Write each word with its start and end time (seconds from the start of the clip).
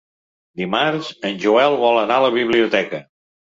Dimarts 0.61 1.11
en 1.31 1.39
Joel 1.45 1.79
vol 1.85 2.03
anar 2.07 2.19
a 2.21 2.27
la 2.27 2.35
biblioteca. 2.41 3.07